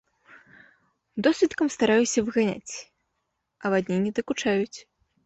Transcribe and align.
Досвіткам 1.27 1.67
стараюся 1.75 2.19
выганяць, 2.29 2.75
авадні 3.71 3.97
не 4.07 4.11
дакучаюць. 4.23 4.79